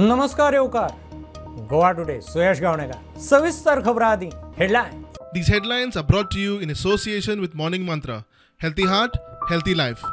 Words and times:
नमस्कार 0.00 0.52
येवकार. 0.52 0.90
गोवा 1.70 1.90
टुडे 1.92 2.20
सुयश 2.20 2.60
गावणेकर. 2.60 3.18
सविस्तर 3.20 3.80
खबरां 3.84 4.10
आदी 4.10 4.28
headline 4.58 5.02
These 5.34 5.48
headlines 5.52 5.96
are 5.96 6.04
brought 6.10 6.30
to 6.34 6.44
you 6.44 6.54
in 6.64 6.70
association 6.74 7.42
with 7.44 7.56
Morning 7.60 7.82
Mantra. 7.88 8.16
Healthy 8.60 8.86
heart, 8.92 9.18
healthy 9.50 9.74
life. 9.80 10.06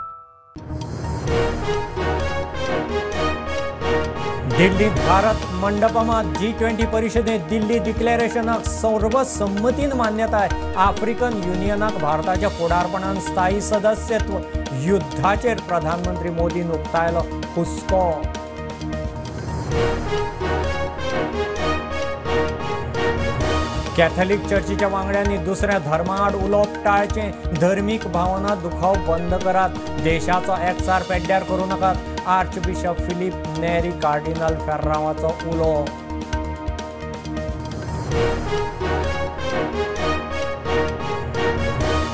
दिल्लीत 4.58 4.92
भारत 5.08 5.46
मंडपमात 5.64 6.26
जी 6.40 6.52
ट्वेंटी 6.52 6.86
परिषदेत 6.86 7.42
दिल्ली 7.50 7.80
डिक्लेरेशनाक 7.80 8.64
सर्वसंमतीन 8.64 9.94
मान्यताय 9.94 10.50
आफ्रिकन 10.78 11.44
युनियनाक 11.44 12.02
भारताच्या 12.02 12.50
फुडारपणान 12.50 13.20
स्थायी 13.20 13.62
सदस्यत्व. 13.62 14.38
युद्धाचेर 14.82 15.62
प्रधानमंत्री 15.62 16.30
मोदीन 16.30 16.72
उक्तायलो 16.72 17.24
हुस्को 17.56 18.02
कॅथलिक 23.98 24.46
चर्चीच्या 24.46 24.88
वांगड्यांनी 24.88 25.38
दुसऱ्या 25.38 25.78
धर्माआड 25.78 26.36
उलोवप 26.36 26.76
टाळचे. 26.86 27.32
धर्मीक 27.62 28.08
भावना 28.08 28.54
दुखावप 28.56 28.98
बंद 29.08 29.34
करात. 29.36 29.70
देशाचो 30.04 30.56
एकसार 30.70 31.02
पेड्ड्यार 31.02 31.44
करू 31.44 31.66
नकात. 31.66 31.96
आर्च 32.28 32.58
बिशप 32.66 33.00
फिलीप 33.00 33.34
नेरी 33.60 33.92
कार्डिनल 33.92 34.56
फेर्रांवाचो 34.66 35.28
उलो 35.52 35.74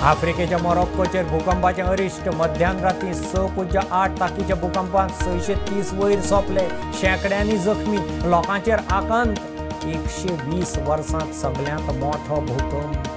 आफ्रिकेच्या 0.06 0.58
मोरक्कोचेर 0.58 1.26
भूकंपाचे 1.26 1.82
अरिश्ट 1.82 2.28
मध्यान 2.36 2.80
राती 2.84 3.14
स 3.14 3.36
पुज्य 3.56 3.80
आठ 3.92 4.20
ताकीच्या 4.20 4.56
भूकंपात 4.56 5.10
सयशे 5.24 5.54
तीस 5.70 5.94
वयर 5.94 6.22
सोंपले. 6.22 6.68
शेंकड्यांनी 7.00 7.58
जखमी. 7.58 7.98
लोकांचेर 8.30 8.80
आकांत. 8.92 9.40
एकशे 9.86 10.34
वीस 10.44 10.78
वर्सांत 10.88 11.34
सगळ्यांत 11.36 11.92
मोठो 12.00 12.40
भूकंप. 12.48 13.08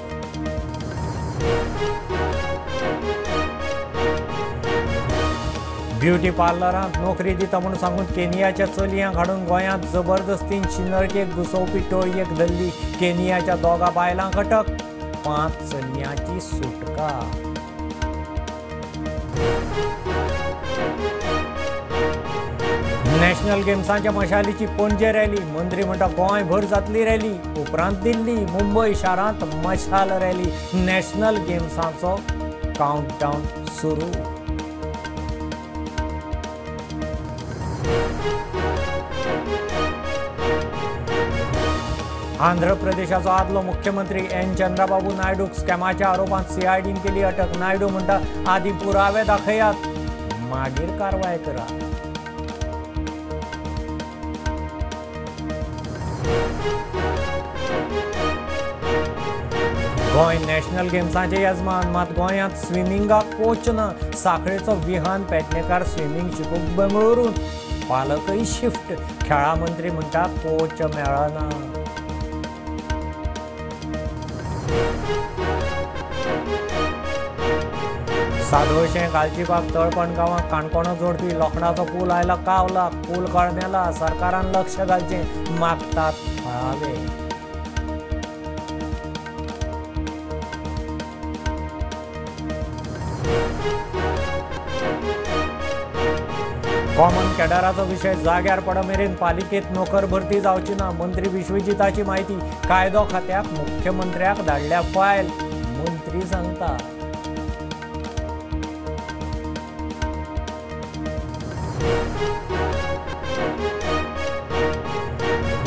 ब्युटी 6.01 6.31
पार्लरांत 6.31 6.99
नोकरी 7.01 7.35
दिता 7.35 7.59
म्हूण 7.59 7.75
सांगून 7.75 8.05
केनियाच्या 8.07 8.67
चलयांक 8.67 9.17
हाडून 9.17 9.45
गोंयांत 9.47 9.93
जबरदस्तीन 9.93 10.63
शिनर्केक 10.71 11.35
घुसोवपी 11.35 11.81
टोळयेक 11.91 12.35
धरली 12.39 12.71
केनियाच्या 13.01 13.57
दोगा 13.57 13.91
बायलांक 13.95 14.39
अटक. 14.39 14.71
पांच 15.27 15.71
चलयांची 15.71 16.41
सुटका. 16.41 17.09
नॅशनल 23.21 23.63
गेम्सांच्या 23.63 24.13
मशालीची 24.13 24.67
पणजे 24.67 25.13
रॅली 25.13 25.41
मंत्री 25.53 25.85
म्हणटा 25.85 26.07
गोंयभर 26.07 26.65
जातली 26.65 27.05
रॅली 27.05 27.33
उपरांत 27.61 27.97
दिल्ली 27.97 28.35
मुंबय 28.35 28.95
शारांत 28.95 29.45
मशाल 29.67 30.11
रॅली. 30.13 30.51
नॅशनल 30.75 31.37
गेम्सांचो 31.49 32.15
काउंटडावन 32.79 33.65
सुरू. 33.81 34.36
आंध्र 42.41 42.73
प्रदेशाचो 42.75 43.29
आदलो 43.29 43.61
मुख्यमंत्री 43.63 44.21
एन 44.31 44.55
चंद्राबाबू 44.55 45.11
नायडूक 45.11 45.53
स्कॅमाच्या 45.53 46.09
आरोपांत 46.09 46.53
सीआयडीन 46.53 46.95
केली 46.95 47.23
अटक. 47.23 47.57
नायडू 47.59 47.89
म्हणटा 47.89 48.19
आदी 48.49 48.73
पुरावे 48.73 49.23
दाखयात 49.25 49.87
मागीर 50.41 50.91
कारवाय 50.99 51.39
करा. 51.39 51.65
गोंय 60.15 60.39
नॅशनल 60.39 60.89
गेम्सांचे 60.89 61.43
यजमान 61.43 61.91
मात 61.91 62.13
गोंयांत 62.17 62.67
स्विमिंगाक 62.67 63.35
कोच 63.35 63.69
ना. 63.69 63.89
साखळेचो 64.17 64.75
विहान 64.85 65.23
पेडणेकार 65.23 65.85
स्विमिंग 65.85 66.29
शिकूंक 66.31 66.77
बेंगळुरूत. 66.77 67.33
पालकय 67.91 68.45
शिफ्ट. 68.45 68.93
खेळा 69.25 69.55
मंत्री 69.55 69.91
म्हणटा 69.91 70.23
कोच 70.23 70.81
मेळना. 70.83 71.76
सादोळशें 78.57 79.13
गालजीबाग 79.13 79.65
तळपण 79.75 80.13
गांवांत 80.17 80.47
काणकोणो 80.51 80.95
जोडपी 81.01 81.35
लोखणाचो 81.39 81.85
पूल 81.85 82.11
आयला 82.11 82.35
कावला 82.47 82.87
पूल 83.07 83.25
कळमेला 83.33 83.83
सरकारान 83.93 84.47
लक्ष 84.55 84.77
घालचें 84.81 85.53
मागतात 85.59 86.13
थळावे 86.39 86.95
कॉमन 96.97 97.33
कॅडराचो 97.39 97.85
विशय 97.85 98.15
जाग्यार 98.25 98.61
पड 98.61 98.85
मेरेन 98.87 99.15
पालिकेत 99.15 99.71
नोकर 99.75 100.07
भरती 100.07 100.41
जावची 100.41 100.75
ना. 100.75 100.91
मंत्री 101.05 101.29
विश्वजिताची 101.29 102.03
माहिती 102.03 102.39
कायदो 102.69 103.07
खात्याक 103.13 103.53
मुख्यमंत्र्याक 103.59 104.45
धाडल्या 104.47 104.81
फायल 104.95 105.31
मंत्री 105.79 106.27
सांगता 106.27 106.77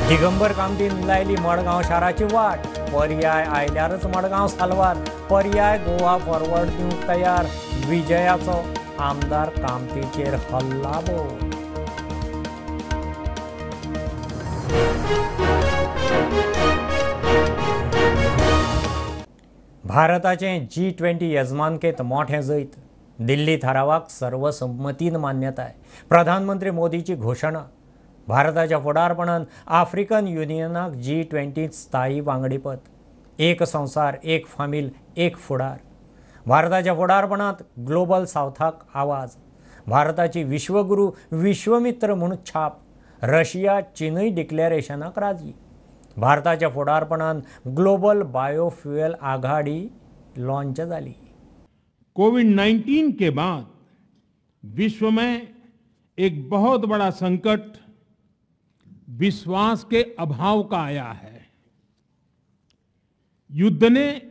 दिगंबर 0.10 0.52
कामतीन 0.52 0.92
लायली 1.06 1.36
मडगांव 1.36 1.82
शाराची 1.82 2.24
वाट. 2.24 2.60
पर्याय 2.92 3.44
आयल्यारच 3.44 4.06
मडगांव 4.06 4.48
सालवार. 4.48 4.98
पर्याय 5.30 5.78
गोवा 5.78 6.18
फॉरवर्ड 6.18 6.70
दिवंक 6.70 7.08
तयार. 7.08 7.46
विजयाचो 7.90 8.58
आमदार 9.00 9.50
कामतीचेर 9.50 10.36
हल्लाबो 10.36 11.24
भारताचें 19.84 20.66
जी 20.66 20.90
ट्वेंटी 20.90 21.36
यजमानकेत 21.36 22.02
मोठें 22.02 22.42
जैत. 22.42 22.72
दिल्ली 23.20 23.58
थारावाक 23.58 24.10
सर्वसंमतीन 24.10 25.16
मान्यताय. 25.16 25.74
प्रधानमंत्री 26.10 26.72
मोदीची 26.72 27.16
घोशणा 27.16 27.64
भारताच्या 28.30 28.80
फुडारपणान 28.80 29.44
आफ्रिकन 29.68 30.28
युनियनाक 30.28 30.92
जी 30.92 31.22
ट्वेंटींत 31.24 31.70
स्थायी 31.70 32.20
वांगडीपद 32.20 32.78
एक 33.40 33.64
संवसार 33.64 34.18
एक 34.24 34.46
फामील 34.48 34.90
एक 35.18 35.38
फुडार. 35.38 35.78
भारताच्या 36.46 36.94
फुडारपणांत 36.94 37.64
ग्लोबल 37.88 38.26
सावथाक 38.26 38.84
आवाज. 38.94 39.30
भारताची 39.88 40.44
विश्वगुरू 40.44 41.10
विश्वमित्र 41.32 42.16
म्हूण 42.16 42.36
छाप. 42.46 42.78
रशिया 43.24 43.80
चीनय 43.96 44.30
डिक्लेरेशनाक 44.30 45.20
राजी. 45.20 45.52
भारताच्या 46.18 46.70
फुडारपणान 46.70 47.40
ग्लोबल 47.78 48.22
बायोफ्युएल 48.22 49.14
आघाडी 49.22 49.88
लॉन्च 50.38 50.82
जाली 50.82 51.14
कोविड 52.16 52.46
19 52.46 53.12
के 53.20 53.30
बाद 53.30 53.64
विश्व 54.64 55.10
में 55.10 55.40
एक 56.18 56.50
बहुत 56.50 56.86
बड़ा 56.86 57.12
संकट 57.12 57.60
विश्वास 59.10 59.84
के 59.84 60.02
अभाव 60.20 60.64
का 60.64 60.78
आया 60.78 61.12
है। 61.12 61.48
युद्ध 63.52 63.84
ने 63.84 64.22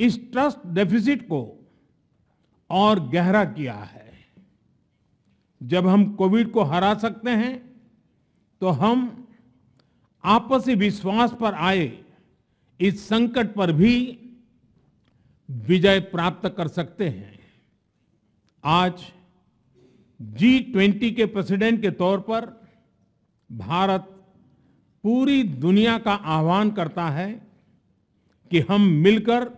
इस 0.00 0.18
ट्रस्ट 0.32 0.66
डेफिसिट 0.66 1.22
को 1.22 1.70
और 2.70 3.00
गहरा 3.08 3.44
किया 3.44 3.74
है। 3.74 4.10
जब 5.60 5.86
हम 5.86 6.04
कोविड 6.14 6.50
को 6.50 6.62
हरा 6.62 6.94
सकते 6.94 7.30
हैं 7.30 7.56
तो 8.62 8.68
हम 8.68 9.26
आपसी 10.24 10.74
विश्वास 10.74 11.32
पर 11.40 11.54
आए, 11.54 11.98
इस 12.80 13.08
संकट 13.08 13.54
पर 13.54 13.72
भी 13.72 14.18
विजय 15.48 16.00
प्राप्त 16.00 16.48
कर 16.56 16.68
सकते 16.68 17.08
हैं। 17.08 17.38
आज 18.64 19.04
जी 20.20 20.58
ट्वेंटी 20.62 21.10
के 21.10 21.26
प्रेसिडेंट 21.26 21.80
के 21.82 21.90
तौर 21.92 22.20
पर 22.20 22.61
भारत 23.52 24.00
पूरी 25.02 25.42
दुनिया 25.42 25.98
का 25.98 26.14
आह्वान 26.14 26.70
करता 26.70 27.08
है 27.08 27.46
कि 28.50 28.60
हम 28.60 28.80
मिलकर 28.80 29.50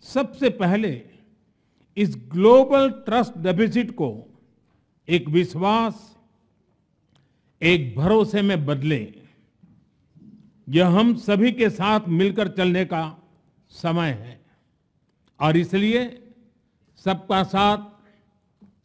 सबसे 0.00 0.50
पहले 0.50 1.02
इस 1.96 2.16
ग्लोबल 2.16 2.90
ट्रस्ट 2.90 3.38
डेफिसिट 3.38 3.90
को 3.90 4.38
एक 5.08 5.28
विश्वास, 5.28 6.16
एक 7.62 7.96
भरोसे 7.96 8.42
में 8.42 8.66
बदलें। 8.66 9.14
यह 10.68 10.88
हम 10.88 11.16
सभी 11.16 11.52
के 11.52 11.70
साथ 11.70 12.00
मिलकर 12.08 12.48
चलने 12.48 12.84
का 12.84 13.22
समय 13.70 14.10
है। 14.10 14.40
और 15.40 15.56
इसलिए 15.56 16.32
सबका 16.96 17.42
साथ, 17.42 17.78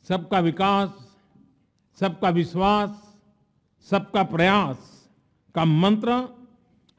सबका 0.08 0.40
विकास, 0.40 1.16
सबका 2.00 2.30
विश्वास 2.30 3.05
सबका 3.90 4.24
प्रयास 4.24 5.10
का 5.56 5.66
मंत्र 5.66 6.12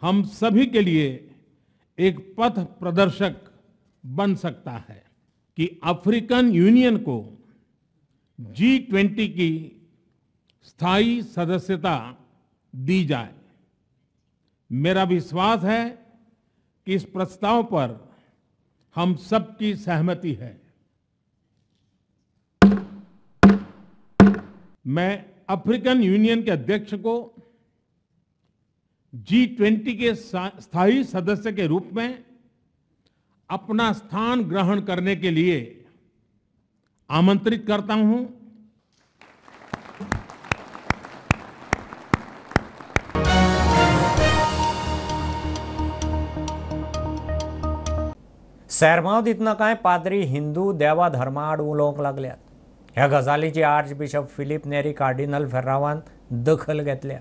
हम 0.02 0.22
सभी 0.22 0.66
के 0.66 0.80
लिए 0.80 1.30
एक 1.98 2.34
पथ 2.38 2.58
प्रदर्शक 2.58 3.36
बन 4.06 4.34
सकता 4.34 4.72
है 4.88 5.04
कि 5.56 5.80
अफ्रीकन 5.84 6.50
यूनियन 6.52 6.98
को 6.98 7.46
जी 8.40 8.78
ट्वेंटी 8.78 9.28
की 9.28 9.50
स्थायी 10.62 11.22
सदस्यता 11.22 11.96
दी 12.76 13.04
जाए। 13.04 13.34
मेरा 14.72 15.04
विश्वास 15.04 15.64
है 15.64 15.90
कि 16.86 16.94
इस 16.94 17.04
प्रस्ताव 17.04 17.62
पर 17.62 18.14
हम 18.96 19.14
सबकी 19.14 19.76
सहमति 19.76 20.32
है। 20.32 20.60
मैं 24.86 25.35
अफ्रीकन 25.48 26.00
यूनियन 26.02 26.42
के 26.42 26.50
अध्यक्ष 26.50 26.94
को 26.94 27.12
जी 29.12 29.44
ट्वेंटी 29.46 29.92
के 29.96 30.14
स्थायी 30.14 31.04
सदस्य 31.04 31.52
के 31.52 31.66
रूप 31.66 31.90
में 31.92 32.24
अपना 33.50 33.92
स्थान 33.92 34.42
ग्रहण 34.44 34.80
करने 34.80 35.14
के 35.16 35.30
लिए 35.30 35.58
आमंत्रित 37.10 37.64
करता 37.66 37.94
हूँ। 37.94 38.18
सैरमावतीतनं 48.70 49.54
काय 49.54 49.74
पादरी, 49.74 50.22
हिंदू 50.24 50.72
देवा 50.74 51.08
धर्माआड 51.08 51.60
उलोवंक 51.60 52.00
लागल्यात 52.00 52.40
ह्या 52.96 53.06
गजालीची 53.06 53.62
आर्च 53.62 53.92
बिशप 53.94 54.28
फिलीप 54.36 54.66
नेरी 54.66 54.92
कार्डिनल 54.92 55.46
फेर्रावान 55.48 55.98
दखल 56.44 56.80
घेतल्या. 56.80 57.18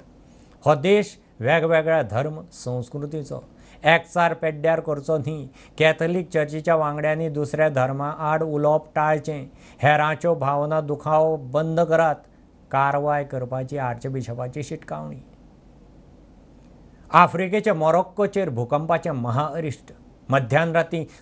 हो 0.65 0.75
देश 0.75 1.07
वेगवेगळ्या 1.39 2.01
धर्म 2.01 2.39
संस्कृतीचो. 2.53 3.39
एकचार 3.83 4.33
पेड्ड्यार 4.33 4.79
करचो 4.79 5.17
न्ही. 5.17 5.47
कॅथलीक 5.79 6.29
चर्चीच्या 6.29 6.75
वांगड्यांनी 6.75 7.27
दुसऱ्या 7.29 7.67
धर्मा 7.69 8.09
आड 8.31 8.43
उलोवप 8.43 8.85
टाळचें. 8.95 9.43
हेरांच्यो 9.81 10.33
भावना 10.35 10.79
दुखाव 10.81 11.35
बंद 11.35 11.79
करात 11.79 12.23
कारवाय 12.71 13.23
करपाची 13.23 13.77
आर्च 13.77 14.07
बिशपाची 14.07 14.63
शिटकावणी. 14.63 15.19
आफ्रिकेच्या 17.13 17.73
मॉरोक्कोचेर 17.73 18.49
भुकंपाचें 18.49 19.11
महाअरिश्ट 19.11 19.91
मध्यान 20.29 20.73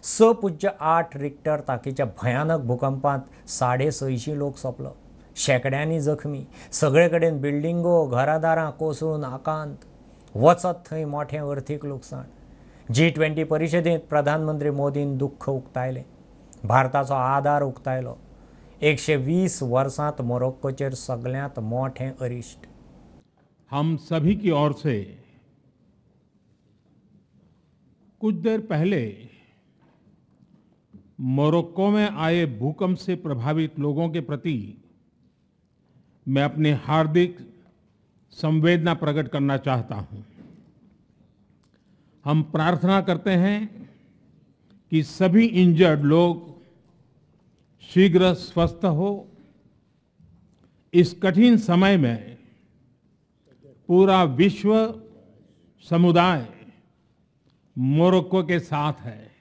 सपूज्य 0.03 0.69
स 0.69 0.71
आठ 0.79 1.17
रिक्टर 1.17 1.59
तांकीच्या 1.59 2.05
भयानक 2.05 2.59
भूकंपांत 2.59 3.49
साडे 3.49 3.91
सयशीं 3.91 4.35
लोक 4.35 4.57
सोंपलो. 4.57 4.89
शेकड्यांनी 5.35 5.99
जखमी. 6.01 6.45
सगळे 6.71 7.09
कडेन 7.09 7.41
बिल्डिंगो 7.41 8.05
घरादारां 8.05 8.71
कोसळून 8.71 9.23
आकांत. 9.23 9.75
वचत 10.35 10.89
थंय 10.89 11.05
मोठें 11.05 11.39
अर्थीक 11.39 11.85
लुकसाण 11.85 12.23
जी 12.93 13.09
ट्वेंटी 13.09 13.43
परिशदेंत 13.43 13.99
प्रधानमंत्री 14.09 14.69
मोदीन 14.69 15.17
दुख्ख 15.17 15.49
उक्तायलें. 15.49 16.03
भारताचो 16.63 17.13
आदार 17.13 17.63
उक्तायलो. 17.63 18.15
एकशे 18.81 19.15
वीस 19.15 19.63
वर्सांत 19.63 20.21
मोरोक्कोचेर 20.21 20.93
सगळ्यांत 20.93 21.59
मोठें 21.59 22.11
अरिश्ट 22.21 22.67
हम 23.71 23.95
सभी 23.95 24.35
की 24.35 24.51
ओर 24.51 24.71
से 24.71 25.22
कुछ 28.23 28.35
देर 28.35 28.59
पहले 28.59 29.29
मोरक्को 31.19 31.89
में 31.89 32.09
आए 32.09 32.45
भूकंप 32.45 32.97
से 32.97 33.15
प्रभावित 33.15 33.79
लोगों 33.79 34.09
के 34.09 34.21
प्रति 34.21 34.83
मैं 36.27 36.43
अपनी 36.43 36.71
हार्दिक 36.71 37.37
संवेदना 38.33 38.93
प्रकट 38.93 39.27
करना 39.27 39.57
चाहता 39.57 39.95
हूँ। 39.95 40.23
हम 42.25 42.43
प्रार्थना 42.43 43.01
करते 43.01 43.31
हैं 43.31 43.89
कि 44.91 45.03
सभी 45.03 45.45
इंजर्ड 45.45 46.03
लोग 46.03 46.47
शीघ्र 47.83 48.33
स्वस्थ 48.33 48.85
हो। 48.85 49.27
इस 50.93 51.15
कठिन 51.23 51.57
समय 51.57 51.97
में 51.97 52.37
पूरा 53.89 54.23
विश्व 54.23 54.75
समुदाय 55.85 56.47
मोरक्को 57.75 58.43
के 58.43 58.59
साथ 58.59 59.01
है। 59.01 59.31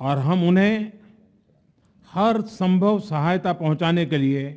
और 0.00 0.18
हम 0.18 0.48
उन्हें 0.48 0.92
हर 2.08 2.40
संभव 2.40 2.98
सहायता 2.98 3.52
पहुंचाने 3.52 4.06
के 4.06 4.18
लिए 4.18 4.50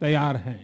तैयार 0.00 0.36
हैं। 0.36 0.58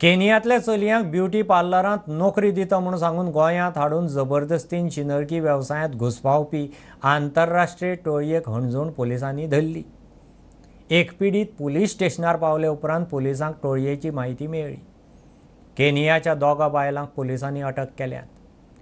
केनियांतल्या 0.00 0.58
चलयांक 0.58 1.06
ब्युटी 1.06 1.42
पार्लरांत 1.42 2.08
नोकरी 2.08 2.50
दिता 2.50 2.78
म्हूण 2.78 2.96
सांगून 2.96 3.28
गोंयांत 3.28 3.78
हाडून 3.78 4.08
जबरदस्तीन 4.08 4.88
शिनरकी 4.88 5.40
वेवसायांत 5.40 5.94
घुसपावपी 5.94 6.66
आंतरराष्ट्रीय 7.02 7.94
टोळयेक 7.94 8.48
हणजून 8.48 8.90
पोलिसांनी 8.90 9.46
धरली। 9.46 9.82
एक 10.90 11.12
पिडीत 11.18 11.46
पुलीस 11.58 11.92
स्टेशनार 11.92 12.36
पावले 12.36 12.66
उपरांत 12.68 13.04
पुलिसांक 13.10 13.54
टोळयेची 13.62 14.10
माहिती 14.10 14.46
मेळ्ळी. 14.46 14.76
केनियाच्या 15.76 16.34
दोगां 16.34 16.70
बायलांक 16.72 17.08
पुलिसांनी 17.16 17.62
अटक 17.62 17.94
केल्यात. 17.98 18.26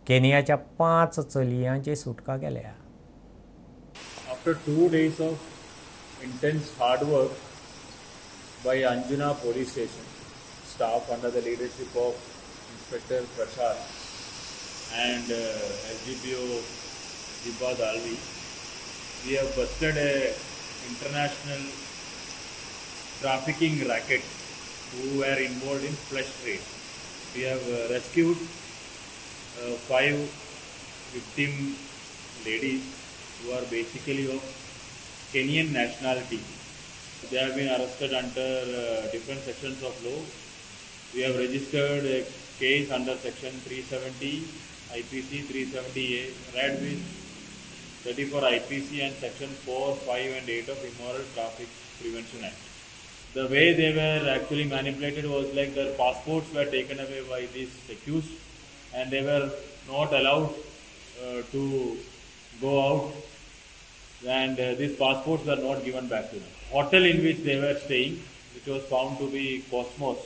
केनियाच्या 0.07 0.57
पांच 0.79 1.19
चलयांची 1.19 1.95
सुटका 1.97 2.37
केल्या. 2.37 2.73
After 4.31 4.53
two 4.67 4.89
days 4.93 5.21
of 5.23 6.23
intense 6.25 6.71
hard 6.81 7.03
work 7.09 7.37
by 8.65 8.83
Anjuna 8.85 9.31
police 9.43 9.71
station 9.71 10.11
staff 10.73 11.11
under 11.13 11.31
the 11.31 11.45
leadership 11.45 11.97
of 11.99 12.15
inspector 12.73 13.23
Prasad 13.37 13.77
and 15.05 15.31
S 15.31 16.05
G 16.07 16.15
P 16.23 16.35
O 16.35 16.61
Dipa 17.45 17.73
Dalvi 17.79 18.17
we 19.27 19.37
have 19.37 19.47
busted 19.59 19.97
a 19.97 20.13
international 20.89 21.65
trafficking 23.23 23.87
racket 23.89 24.23
who 24.93 25.21
were 25.21 25.39
involved 25.49 25.85
in 25.85 25.95
flesh 26.11 26.31
trade. 26.43 26.65
We 27.35 27.43
have 27.49 27.63
uh, 27.71 27.95
rescued 27.95 28.37
uh, 28.37 29.79
five 29.91 30.19
victim 31.15 31.77
ladies 32.45 32.83
who 33.39 33.53
are 33.53 33.63
basically 33.71 34.27
of 34.27 34.43
Kenyan 35.33 35.73
nationality. 35.73 36.41
They 37.31 37.39
have 37.39 37.55
been 37.55 37.71
arrested 37.71 38.13
under 38.13 38.51
uh, 38.83 39.11
different 39.15 39.41
sections 39.41 39.83
of 39.83 39.95
law. 40.05 40.21
We 41.15 41.23
have 41.23 41.37
registered 41.37 42.05
a 42.05 42.27
case 42.59 42.91
under 42.91 43.15
section 43.17 43.53
370 43.65 44.45
IPC 44.99 45.47
370A, 45.49 46.55
read 46.55 46.81
with 46.83 47.01
34 48.05 48.43
IPC 48.43 49.01
and 49.07 49.15
section 49.15 49.49
4, 49.49 49.95
5 49.95 50.37
and 50.37 50.49
8 50.49 50.69
of 50.69 50.85
Immoral 50.85 51.25
Traffic 51.35 51.69
Prevention 52.01 52.45
Act. 52.45 52.72
The 53.35 53.47
way 53.49 53.73
they 53.73 53.93
were 53.95 54.29
actually 54.31 54.65
manipulated 54.65 55.25
was 55.25 55.55
like 55.55 55.75
their 55.75 55.93
passports 55.95 56.53
were 56.53 56.67
taken 56.67 57.01
away 57.01 57.23
by 57.29 57.47
these 57.55 57.75
accused 57.91 58.31
and 58.95 59.11
they 59.11 59.23
were 59.23 59.51
not 59.89 60.13
allowed 60.13 60.51
uh, 61.25 61.41
to 61.53 61.97
go 62.61 62.73
out 62.89 63.13
and 64.27 64.61
uh, 64.61 64.75
these 64.75 64.97
passports 64.97 65.47
were 65.47 65.57
not 65.57 65.83
given 65.85 66.09
back 66.09 66.31
to 66.31 66.37
them. 66.37 66.49
Hotel 66.71 67.05
in 67.05 67.23
which 67.25 67.39
they 67.39 67.59
were 67.59 67.75
staying, 67.75 68.23
which 68.55 68.67
was 68.67 68.83
found 68.85 69.19
to 69.19 69.31
be 69.31 69.65
Cosmos, 69.71 70.19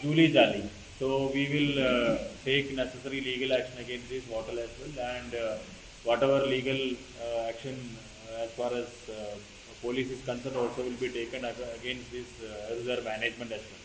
Julie 0.00 0.32
Jali. 0.32 0.68
So 0.98 1.30
we 1.34 1.44
will 1.54 1.86
uh, 1.86 2.18
take 2.44 2.74
necessary 2.74 3.20
legal 3.20 3.52
action 3.52 3.78
against 3.78 4.08
this 4.08 4.26
hotel 4.28 4.58
as 4.58 4.70
well, 4.78 5.06
and 5.16 5.34
uh, 5.34 5.56
whatever 6.04 6.46
legal 6.46 6.96
uh, 7.22 7.48
action 7.48 7.76
uh, 8.30 8.44
as 8.44 8.50
far 8.50 8.72
as 8.72 8.86
police 9.82 10.10
is 10.10 10.22
concerned 10.24 10.56
also 10.56 10.82
will 10.82 10.98
be 11.00 11.08
taken 11.08 11.44
against 11.44 12.12
this 12.12 12.30
uh, 12.42 13.02
management 13.04 13.52
as 13.52 13.62
well. 13.62 13.78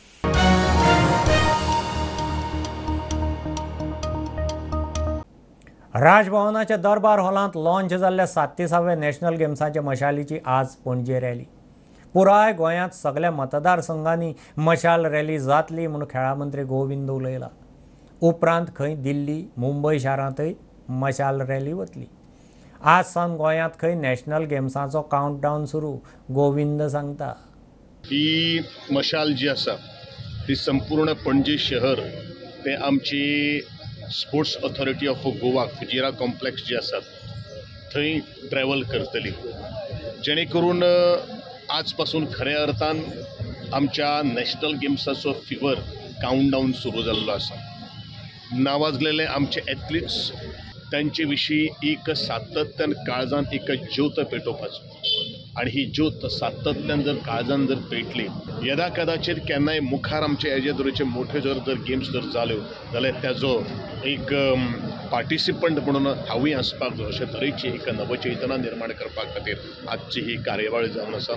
राजभवनाच्या 5.93 6.77
दरबार 6.77 7.19
हॉलांत 7.19 7.51
launch 7.55 7.93
जाल्ल्या 7.93 8.25
सात्तीसाव्या 8.27 8.95
national 8.95 9.35
गेम्साच्या 9.37 9.81
मशालीची 9.81 10.39
आज 10.45 10.75
पणजे 10.85 11.19
rally 11.19 11.43
पुराय 12.13 12.53
गोंयांत 12.53 12.95
सगळ्या 12.95 13.31
मतदारसंघांनी 13.31 14.33
मशाल 14.57 15.05
rally 15.05 15.39
जातली 15.39 15.87
म्हूण 15.87 16.03
खेळा 16.09 16.33
मंत्री 16.33 16.63
गोविंद 16.63 17.09
उलयला 17.11 17.49
उपरांत 18.21 18.65
खंय 18.75 18.95
दिल्ली 18.95 19.43
मुंबय 19.57 19.99
शारांतय 19.99 20.53
मशाल 20.89 21.41
रॅली 21.41 21.73
वतली. 21.73 22.05
आज 22.87 23.05
सावन 23.05 23.31
गोंयांत 23.35 23.77
खंय 23.81 23.93
नॅशनल 23.95 24.43
गेम्साचो 24.49 25.01
कावंटडावन 25.11 25.63
सुरू 25.65 25.91
गोविंद 26.33 26.81
सांगता. 26.81 27.31
ही 28.05 28.59
मशाल 28.91 29.31
जी 29.33 29.47
आसा 29.49 29.75
ती 30.47 30.55
संपूर्ण 30.55 31.13
पणजे 31.25 31.57
शहर 31.57 31.99
ते 32.65 32.75
आमची 32.87 33.59
स्पोर्ट्स 34.13 34.55
ऑथॉरिटी 34.63 35.07
ऑफ 35.07 35.25
गोवा 35.41 35.65
फुजिरा 35.79 36.09
कॉम्प्लेक्स 36.19 36.65
जी 36.67 36.75
आसात 36.75 37.01
थंय 37.93 38.17
ट्रॅव्हल 38.49 38.83
करतली. 38.83 39.31
जेणे 40.25 40.43
करून 40.45 40.83
आज 40.83 41.77
आजपासून 41.77 42.25
खऱ्या 42.35 42.61
अर्थान 42.63 43.01
आमच्या 43.73 44.21
नॅशनल 44.23 44.73
गेम्साचो 44.81 45.33
फिवर 45.45 45.79
काउंटडाऊन 46.21 46.71
सुरू 46.73 47.01
जाल्लो 47.01 47.31
आसा. 47.31 47.55
नावाजलेले 48.53 49.23
आमचे 49.23 49.61
एथलीट्स 49.67 50.31
त्यांच्याविषयी 50.91 51.61
विशीं 51.61 51.89
एक 51.91 52.11
सातत्यान 52.11 52.93
काळजांत 53.07 53.53
एक 53.53 53.71
ज्योत 53.71 54.19
पेटोवपाचो. 54.31 54.83
आणि 55.57 55.71
ही 55.73 55.83
ज्योत 55.95 56.25
सातत्यान 56.31 57.01
जर 57.03 57.15
काळजान 57.25 57.65
जर 57.67 57.79
पेटली 57.91 58.25
यदा 58.69 58.87
कदाचित 58.95 59.35
केन्नाय 59.47 59.79
मुखार 59.79 60.23
आमचे 60.23 60.49
हेजे 60.53 60.71
तरेचे 60.79 61.03
मोठे 61.03 61.41
जर 61.41 61.57
जर 61.67 61.77
गेम्स 61.87 62.09
जर 62.13 62.29
जाल्यो 62.33 62.57
जाल्यार 62.93 63.21
त्याचो 63.21 63.53
एक 64.05 64.33
पार्टिसिपंट 65.11 65.79
म्हणून 65.79 66.07
हांवूय 66.27 66.53
आसपाक 66.53 66.93
जाय 66.97 67.07
अशे 67.07 67.25
तरेची 67.33 67.67
एक 67.67 67.87
नवचेतना 67.95 68.55
निर्माण 68.57 68.91
करपा 68.99 69.23
खातीर 69.33 69.57
आजची 69.89 70.21
ही 70.21 70.35
कार्यावळ 70.45 70.85
जावन 70.95 71.13
आसा. 71.15 71.33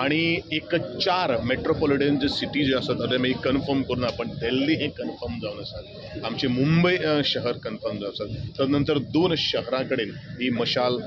आणि 0.00 0.20
एक 0.56 0.74
चार 0.76 1.36
मेट्रोपॉलिटन 1.44 2.18
जे 2.18 2.28
सिटी 2.28 2.64
जे 2.64 2.74
आसा 2.76 2.92
ताजे 3.00 3.16
मागीर 3.18 3.36
कन्फर्म 3.44 3.82
करून 3.88 4.06
पण 4.18 4.28
दिल्ली 4.40 4.74
हे 4.82 4.88
कन्फर्म 4.98 5.38
जावन 5.42 5.60
आसा 5.60 6.26
आमचे 6.26 6.48
मुंबय 6.48 6.98
शहर 7.24 7.58
कन्फर्म 7.64 7.98
जावन 8.00 8.12
आसा 8.12 8.52
तदनंतर 8.58 8.98
दोन 9.16 9.34
शहरां 9.48 9.82
कडेन 9.90 10.10
ही 10.40 10.50
मशाल 10.60 10.98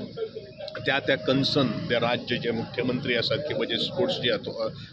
त्या 0.86 0.98
त्या 1.06 1.16
कन्सर्न 1.26 1.68
ते 1.90 1.98
राज्य 2.00 2.36
जे 2.42 2.50
मुख्यमंत्री 2.52 3.14
आसात 3.16 3.38
किंवा 3.48 3.64
जे 3.70 3.76
स्पोर्ट्स 3.84 4.16
जे 4.22 4.30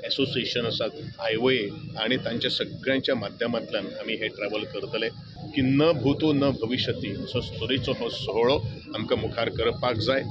एसोसिएशन 0.07 0.65
आसात 0.65 0.89
हायवे 1.19 1.57
आणि 2.03 2.17
तांच्या 2.25 2.51
सगळ्यांच्या 2.51 3.15
माध्यमांतल्यान 3.15 3.85
आमी 4.01 4.13
हे 4.21 4.27
ट्रॅव्हल 4.37 4.63
करतले. 4.73 5.09
की 5.55 5.61
न 5.61 5.91
भूतो 6.01 6.31
न 6.33 6.49
भविष्यती 6.61 7.11
असो 7.23 7.39
तरेचो 7.61 7.93
हो 7.99 8.09
सोहळो 8.09 8.57
आमकां 8.95 9.17
मुखार 9.19 9.49
करपाक 9.57 9.97
जाय. 10.07 10.23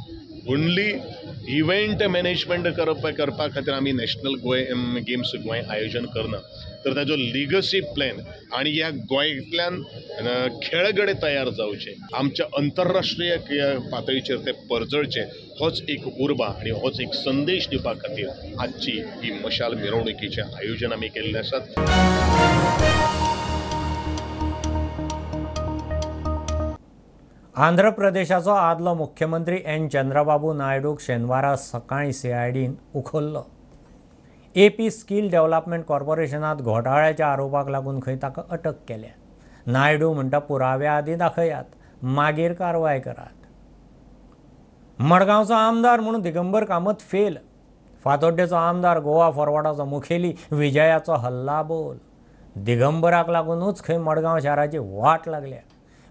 ओन्ली 0.52 0.90
इव्हेंट 1.58 2.02
मॅनेजमेंट 2.10 2.66
करप 2.76 3.06
करपा 3.16 3.46
खातीर 3.54 3.74
आमी 3.74 3.92
नॅशनल 3.92 4.34
गोंय 4.42 4.62
गेम्स 5.08 5.32
गोंय 5.44 5.60
आयोजन 5.70 6.04
करना 6.14 6.36
तर 6.84 6.94
ताजो 6.96 7.16
लिगसी 7.16 7.80
प्लॅन 7.94 8.20
आणि 8.56 8.70
ह्या 8.70 8.90
गोंयांतल्यान 9.10 9.80
खेळगडे 10.62 11.12
तयार 11.22 11.48
जावचे 11.56 11.94
आमच्या 12.14 12.46
आंतरराष्ट्रीय 12.58 13.36
पातळीचेर 13.92 14.38
ते 14.46 14.52
परजळचे 14.70 15.22
होच 15.60 15.82
एक 15.88 16.06
उर्बा 16.20 16.46
आणि 16.58 16.70
होच 16.82 17.00
एक 17.00 17.14
संदेश 17.24 17.68
दिवपा 17.70 17.92
खातीर 18.02 18.28
आजची 18.60 19.00
ही 19.22 19.30
मशाल 19.44 19.74
मिरवणुकीचें 19.82 20.42
आयोजन 20.42 20.92
आमी 20.92 21.08
केल्लें 21.08 21.38
आसात. 21.40 23.25
आंध्र 27.58 27.90
प्रदेशाचो 27.90 28.50
आदलो 28.50 28.94
मुख्यमंत्री 28.94 29.62
एन. 29.64 29.88
चंद्रबाबू 29.88 30.52
नायडूक 30.52 31.00
शेनवारा 31.00 31.56
सकाळीं 31.56 32.12
सीआयडीन 32.12 32.74
उखल्लो. 32.94 33.42
एपी 34.56 34.90
स्कील 34.90 35.30
डेव्हलपमेंट 35.30 35.84
कॉर्पोरेशनात 35.84 36.56
घोटाळ्याच्या 36.56 37.26
आरोपाक 37.26 37.68
लागून 37.68 38.00
खंय 38.00 38.16
ताका 38.16 38.42
अटक 38.50 38.74
केल्या. 38.88 39.10
नायडू 39.66 40.12
म्हणटा 40.12 40.38
पुराव्या 40.38 40.96
आदीं 40.96 41.18
दाखयात 41.18 42.04
मागीर 42.04 42.52
कारवाय 42.52 43.00
करात. 43.00 43.46
मडगांवचो 45.00 45.54
आमदार 45.54 46.00
म्हणून 46.00 46.20
दिगंबर 46.20 46.64
कामत 46.64 47.00
फेल. 47.00 47.36
फातोड्डेचो 48.04 48.56
आमदार 48.56 48.98
गोवा 48.98 49.30
फॉरवर्डाचो 49.30 49.84
मुखेली 49.84 50.32
विजयाचो 50.50 51.12
हल्ला 51.12 51.62
बोल. 51.62 51.96
दिगंबराक 52.56 53.30
लागूनच 53.30 53.82
खंय 53.84 53.98
मडगांव 53.98 54.38
शाराची 54.40 54.78
वाट 54.78 55.28
लागल्या. 55.28 55.60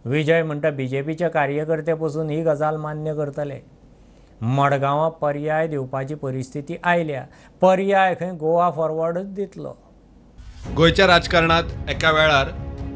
विजय 0.05 0.43
म्हणटा 0.43 0.69
बी 0.69 0.87
जे 0.87 1.01
पीचे 1.01 1.27
कार्यकर्ते 1.29 1.93
पसून 1.93 2.29
ही 2.29 2.41
गजाल 2.43 2.75
मान्य 2.77 3.13
करतले. 3.15 3.59
मडगांवां 4.41 5.09
पर्याय 5.09 5.67
दिवपाची 5.67 6.15
परिस्थिती 6.15 6.75
आयल्या. 6.83 7.23
पर्याय 7.61 8.15
खंय 8.19 8.31
गोवा 8.31 8.69
फॉरवर्डच 8.71 9.33
दितलो. 9.33 9.73
गोंयच्या 10.75 11.07
राजकारणात 11.07 11.89
एका 11.89 12.11
वेळार 12.11 12.49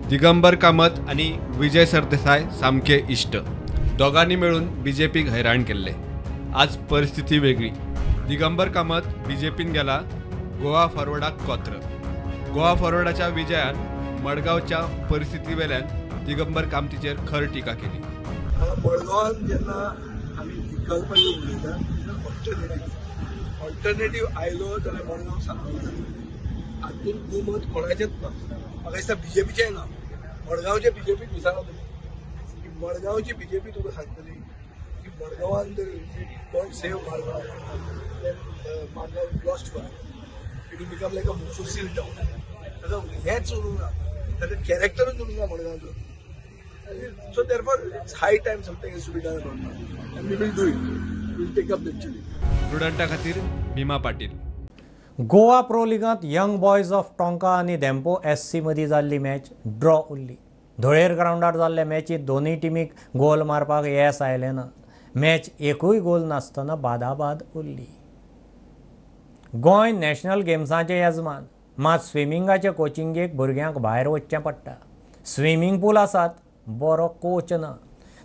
दिगंबर 0.10 0.56
कामत 0.56 1.00
आणि 1.10 1.32
विजय 1.56 1.86
सरदेसाय 1.86 2.44
सामके 2.60 3.02
इश्ट 3.10 3.38
दोगांनी 3.98 4.36
मेळून 4.36 4.84
बी 4.84 4.92
जे 4.92 5.08
पीक 5.08 5.30
हैराण 5.30 5.64
केल्ले. 5.64 5.92
आज 6.56 6.76
परिस्थिती 6.92 7.40
वेगळी. 7.40 7.70
Digambar 8.28 8.68
Kamat 8.68 9.02
B 9.28 9.36
J 9.36 9.50
pin 9.50 9.72
गेला 9.72 10.00
गोवा 10.62 10.88
फॉरवर्डाक 10.88 11.46
कोत्र. 11.48 11.72
गोवा 12.54 12.74
फॉरवर्डाच्या 12.76 13.28
विजयान 13.28 13.76
मडगांवच्या 14.24 15.08
परिस्थिती 15.12 15.54
वेल्यान 15.54 15.82
दिगंबर 16.26 16.66
कामतीचेर 16.70 17.16
खर 17.30 17.46
टिका 17.54 17.74
केली. 17.82 18.00
मडगांवान 18.84 19.46
जेन्ना 19.48 19.78
आमी 20.40 20.54
विकल्पाची 20.72 21.28
उलयता 21.34 21.72
ऑल्टरनेटीव 22.28 23.64
ऑल्टरनेटीव 23.66 24.26
आयलो 24.40 24.78
जाल्यार 24.86 25.06
मडगांव 25.08 25.40
सारको 25.46 25.78
जाता 25.78 26.86
हातून 26.86 27.18
दुमत 27.30 27.66
कोणाचेच 27.74 28.10
ना 28.22 28.28
म्हाका 28.30 28.96
दिसता 28.96 29.14
बीजेपीचेय 29.24 29.70
ना 29.70 29.84
मडगांवचे 30.50 30.90
बीजेपीक 30.98 31.34
विचारा 31.34 31.62
तुमी 31.62 32.62
की 32.62 32.70
मडगांवची 32.86 33.34
बीजेपी 33.40 33.72
तुका 33.76 33.92
सांगतली 33.96 34.32
की 35.04 35.10
मडगांवान 35.22 35.74
जर 35.78 35.88
god 36.54 36.72
save 36.82 36.98
Margao 37.08 37.42
Margao 38.96 39.26
lost 39.46 39.74
Goa 39.74 39.88
it 40.74 40.88
become 40.90 41.14
like 41.14 41.30
a 41.30 41.34
mofussil 41.40 41.88
town 41.96 43.10
हेंच 43.26 43.52
उरूंक 43.54 43.80
ना 43.80 43.90
ताका 44.42 44.62
कॅरेक्टरूच 44.68 45.22
उरूंक 45.22 45.40
ना 45.40 45.46
मडगांवचो 45.54 45.94
So 47.34 47.44
therefore, 47.44 47.78
it's 48.02 48.14
high 48.14 48.38
time 48.38 48.64
something 48.64 48.92
has 48.92 49.06
to 49.06 49.12
be 49.12 49.22
done 49.22 49.38
about 49.38 49.58
that. 49.64 50.18
And 50.18 50.30
we 50.30 50.36
will 50.36 50.52
do 50.52 50.68
it. 50.70 50.78
We'll 51.38 51.54
take 51.56 51.72
up 51.72 51.84
the 51.84 51.94
challenge. 51.94 52.26
स्टुडंटा 52.70 53.06
खातीर 53.08 53.38
Bhima 53.76 53.98
Patil 54.06 54.32
Goa 55.18 55.60
pro 55.70 55.84
लिगांत 55.86 56.24
young 56.24 56.58
boys 56.60 56.92
of 56.94 57.12
Tonca 57.20 57.50
आनी 57.58 57.76
धेंपो 57.78 58.20
एस 58.32 58.50
सी 58.52 58.62
मदीं 58.62 58.88
जाल्ली 58.88 59.18
मॅच 59.20 59.50
ड्रॉ 59.80 59.98
उरली 60.10 60.36
धुळेर 60.78 61.14
ग्रावंडार 61.16 61.58
जाल्ल्या 61.58 61.86
मॅचीत 61.86 62.20
दोनूय 62.26 62.56
टिमीक 62.62 62.94
गोल 63.18 63.42
मारपाक 63.52 63.86
येस 63.86 64.22
आयलें 64.22 64.52
ना 64.56 64.66
मॅच 65.16 65.50
एकूय 65.60 66.00
गोल 66.10 66.24
नासतना 66.28 66.76
बादाबाद 66.88 67.44
उरली 67.56 67.88
गोंय 69.54 69.92
नॅशनल 69.92 70.42
गेम्साचें 70.48 70.96
येजमान 70.96 71.44
मात 71.78 72.00
स्विमिंगाचे 72.12 72.72
कोचिंगेक 72.78 73.36
भुरग्यांक 73.38 73.78
भायर 73.78 74.08
वचचें 74.08 74.40
पडटा 74.40 74.76
स्विमींग 75.36 75.80
पूल 75.82 75.98
आसात 75.98 76.30
बरो 76.70 77.08
कोच 77.22 77.54
ना. 77.54 77.74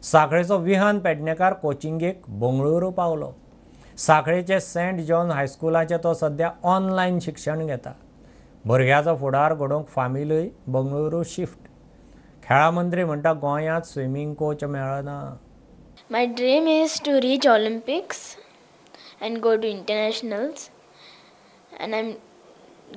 साखळेचो 0.03 0.57
विहान 0.59 0.99
पेडणेकार 0.99 1.53
कोचिंगेक 1.53 2.23
बंगळुरू 2.29 2.91
पावलो. 2.91 3.33
साखळेचे 3.99 4.59
सेंट 4.61 5.01
जॉन 5.01 5.31
हायस्कुलाचे 5.31 5.97
तो 6.05 6.15
सध्या 6.15 6.51
ऑनलायन 6.63 7.19
शिक्षण 7.23 7.67
घेता. 7.67 7.93
भुरग्याचो 8.65 9.17
फुडार 9.17 9.55
घडोवंक 9.55 9.87
फामिलूय 9.89 10.49
बंगळुरू 10.67 11.23
शिफ्ट. 11.27 11.59
खेळा 12.43 12.71
मंत्री 12.71 13.05
म्हणटा 13.05 13.33
गोंयांत 13.33 13.87
स्विमींग 13.87 14.35
कोच 14.35 14.65
मेळना. 14.65 15.21
My 16.11 16.27
dream 16.27 16.69
is 16.69 17.01
to 17.05 17.21
reach 17.21 17.47
Olympics 17.49 18.21
and 19.23 19.39
go 19.43 19.55
to 19.57 19.67
internationals 19.67 20.69
and 21.81 21.95
I 21.95 22.01
am 22.01 22.11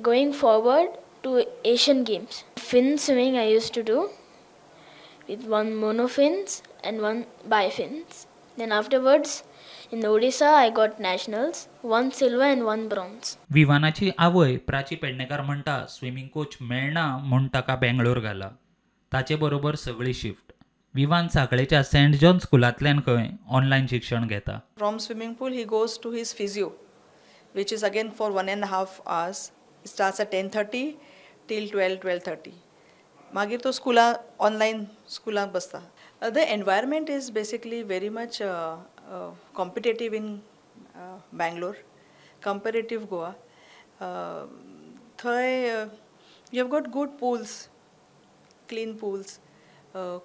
going 0.04 0.32
forward 0.40 0.90
to 1.24 1.38
Asian 1.64 2.02
games 2.08 2.42
fin 2.58 2.96
swimming 2.96 3.36
I 3.36 3.52
use 3.52 3.70
to 3.74 3.80
do 3.86 4.06
with 5.28 5.44
one 5.58 5.70
monofins 5.84 6.62
and 6.82 7.00
one 7.00 7.26
bifins. 7.48 8.26
Then 8.56 8.72
afterwards 8.72 9.44
in 9.92 10.00
Odisha 10.02 10.48
I 10.54 10.70
got 10.70 10.98
nationals, 11.00 11.68
one 11.82 12.10
silver 12.12 12.48
and 12.54 12.64
one 12.64 12.88
bronze. 12.88 13.36
विवानाची 13.52 14.10
आवय 14.18 14.56
प्राची 14.66 14.96
पेडणेकार 15.02 15.40
म्हणटा 15.40 15.84
swimming 15.90 16.28
coach 16.34 16.56
मेळना 16.60 17.06
म्हूण 17.22 17.46
ताका 17.54 17.76
बेंगळूर 17.76 18.18
घाला 18.18 18.50
ताचे 19.12 19.36
बरोबर 19.44 19.74
सगळी 19.84 20.14
शिफ्ट 20.14 20.52
विवान 20.94 21.28
साखळेच्या 21.28 21.82
सेंट 21.84 22.14
जॉन 22.20 22.38
स्कुलांतल्यान 22.38 23.00
खंय 23.06 23.28
ऑनलायन 23.58 23.86
शिक्षण 23.90 24.26
घेता 24.26 24.58
From 24.82 24.98
swimming 25.06 25.34
pool, 25.40 25.52
he 25.60 25.64
goes 25.74 25.96
to 26.04 26.12
his 26.18 26.32
physio, 26.38 26.68
which 27.58 27.72
is 27.78 27.84
again 27.90 28.10
for 28.20 28.30
one 28.40 28.48
and 28.54 28.64
a 28.68 28.72
half 28.74 29.00
hours. 29.06 29.42
It 29.84 29.90
starts 29.94 30.20
at 30.24 30.32
10.30 30.32 30.82
till 31.48 31.68
12, 31.74 32.00
12.30. 32.00 32.52
मागीर 33.34 33.60
तो 33.64 33.72
स्कुलां 33.72 34.12
ऑनलायन 34.46 34.84
स्कुलांत 35.08 35.52
बसता. 35.52 35.80
The 36.22 36.36
environment 36.38 37.10
is 37.10 37.30
basically 37.30 37.82
very 37.82 38.08
much 38.08 38.38
competitive 39.54 40.14
in 40.14 40.38
Bangalore 41.34 41.74
comparative 42.42 43.04
Goa 43.10 43.32
थंय 45.22 45.66
you 46.52 46.62
have 46.62 46.68
got 46.70 46.88
good 46.92 47.08
pools 47.20 47.56
clean 48.68 48.96
pools 48.96 49.38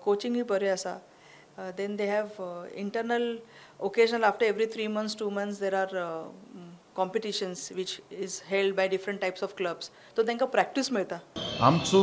coaching 0.03 0.41
बरें 0.49 0.69
आसा 0.71 0.97
then 1.77 1.95
they 1.95 2.07
have 2.09 2.41
internal 2.75 3.35
occasional 3.87 4.23
after 4.23 4.45
every 4.45 4.65
three 4.73 4.87
months 4.87 5.17
two 5.19 5.29
months 5.29 5.59
there 5.59 5.75
are 5.75 5.95
competitions 6.95 7.71
which 7.75 7.97
is 8.11 8.41
held 8.49 8.75
by 8.75 8.87
different 8.87 9.19
types 9.21 9.43
of 9.43 9.53
clubs 9.57 9.89
तो 10.17 10.23
तांकां 10.27 10.47
practice 10.47 10.91
मेळटा 10.91 11.17
आमचो 11.65 12.01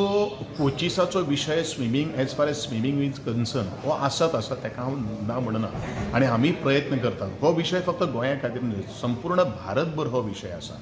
कोचिसाचो 0.58 1.20
विशय 1.24 1.62
swimming 1.64 2.14
as 2.20 2.34
far 2.36 2.48
as 2.48 2.56
swimming 2.56 3.02
is 3.02 3.18
concern 3.24 3.68
हो 3.84 3.90
आसत 3.90 4.34
आसा 4.34 4.54
ताका 4.62 4.82
हांव 4.82 4.96
ना 5.26 5.38
म्हणना. 5.38 5.68
आनी 6.14 6.26
आमी 6.26 6.50
प्रयत्न 6.62 6.98
करतात 6.98 7.30
हो 7.40 7.52
विशय 7.54 7.80
फक्त 7.86 8.02
गोंया 8.12 8.34
खातीर 8.42 8.62
न्हय 8.62 8.82
संपूर्ण 9.00 9.42
भारतभर 9.42 10.06
हो 10.06 10.20
विशय 10.22 10.50
आसा 10.52 10.74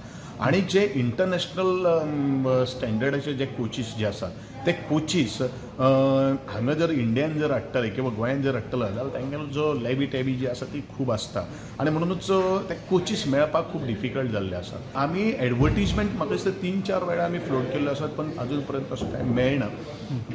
आनी 0.46 0.60
जे 0.70 0.82
इंटरनॅशनल 0.94 1.86
um, 1.92 2.64
स्टँडर्डाचे 2.70 3.32
जे 3.34 3.46
कोचीस 3.46 3.94
जे 3.98 4.04
आसा 4.06 4.26
ते 4.66 4.72
कोचीस 4.88 5.36
uh, 5.40 6.36
हांगा 6.48 6.74
जर 6.78 6.90
इंडियान 6.90 7.38
जर 7.38 7.50
हाडटले 7.52 7.88
किंवा 7.90 8.10
गोंयान 8.16 8.42
जर 8.42 8.54
हाडटले 8.54 8.86
जाल्यार 8.86 9.06
तांगेलो 9.14 9.46
जो 9.54 9.72
लॅबी 9.82 10.06
टॅबी 10.12 10.34
जी 10.36 10.46
आसा 10.46 10.66
ती 10.72 10.80
खूब 10.96 11.10
आसता. 11.12 11.44
आनी 11.80 11.90
म्हणूनच 11.90 12.30
uh, 12.30 12.68
ते 12.68 12.74
कोचीस 12.90 13.26
मेळपाक 13.34 13.72
खूब 13.72 13.86
डिफिकल्ट 13.86 14.30
जाल्ले 14.32 14.56
आसात 14.56 14.96
आमी 15.04 15.32
एडवर्टीजमेंट 15.38 16.14
म्हाका 16.16 16.34
दिसता 16.34 16.50
तीन 16.62 16.80
चार 16.88 17.04
वेळा 17.08 17.24
आमी 17.24 17.38
फ्लोट 17.48 17.72
केल्ले 17.72 17.90
आसात 17.90 18.08
पण 18.18 18.30
अजून 18.38 18.60
पर्यंत 18.70 18.92
असं 18.92 19.10
काय 19.12 19.22
मेळना. 19.22 19.66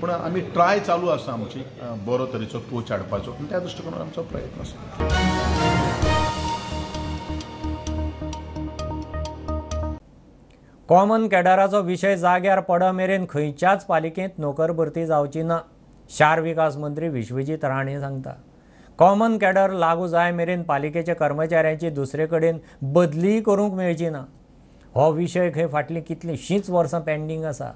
पूण 0.01 0.09
आमी 0.09 0.41
ट्राय 0.53 0.79
चालू 0.79 1.07
आसा 1.15 1.31
आमची 1.33 1.59
uh, 1.59 1.95
बरो 2.07 2.25
तरेचो 2.33 2.59
कोच 2.71 2.91
हाडपाचो. 2.91 3.31
आनी 3.39 3.49
त्या 3.49 3.59
दृश्टिकोनान 3.59 4.01
आमचो 4.01 4.21
प्रयत्न 4.33 4.61
आसा. 4.61 5.82
कॉमन 10.93 11.27
कॅडराचो 11.27 11.81
विशय 11.81 12.15
जाग्यार 12.15 12.59
पड 12.61 12.83
मेरेन 12.93 13.25
खंयच्याच 13.29 13.85
पालिकेंत 13.85 14.37
नोकर 14.39 14.71
भरती 14.71 15.05
जावची 15.05 15.41
ना 15.43 15.57
शार 16.17 16.39
विकास 16.41 16.75
मंत्री 16.77 17.07
विश्वजीत 17.09 17.63
राणे 17.65 17.99
सांगता. 17.99 18.33
कॉमन 18.99 19.37
कॅडर 19.37 19.71
लागू 19.71 20.07
जाय 20.07 20.31
मेरेन 20.31 20.63
पालिकेच्या 20.63 21.15
कर्मचाऱ्यांची 21.15 21.89
दुसरे 21.89 22.25
कडेन 22.25 22.57
बदली 22.93 23.39
करूंक 23.41 23.73
मेळची 23.73 24.09
ना 24.09 24.23
हो 24.95 25.09
विशय 25.11 25.49
खंय 25.55 25.67
फाटलीं 25.67 26.01
कितलींशींच 26.07 26.69
वर्सां 26.69 27.01
पेंडींग 27.01 27.45
आसा 27.45 27.71